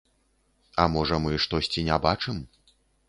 [0.83, 2.41] А можа мы штосьці не бачым?